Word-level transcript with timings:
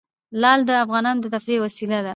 لعل 0.41 0.59
د 0.69 0.71
افغانانو 0.83 1.21
د 1.23 1.25
تفریح 1.35 1.55
یوه 1.57 1.65
وسیله 1.67 1.99
ده. 2.05 2.09